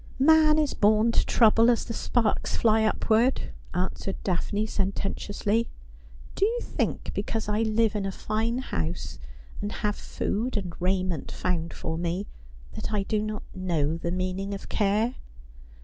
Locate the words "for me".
11.71-12.25